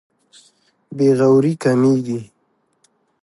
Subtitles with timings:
[0.95, 2.19] بې غوري کمېږي.